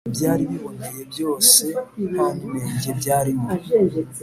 byari 0.15 0.43
biboneye 0.49 1.01
byose, 1.11 1.63
nta 2.09 2.27
n'inenge 2.37 2.89
byarimo. 2.99 3.47